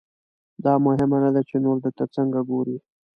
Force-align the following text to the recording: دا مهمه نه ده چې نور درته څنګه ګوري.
دا 0.65 0.73
مهمه 0.85 1.17
نه 1.23 1.29
ده 1.35 1.41
چې 1.49 1.55
نور 1.65 1.77
درته 1.85 2.03
څنګه 2.15 2.39
ګوري. 2.49 2.77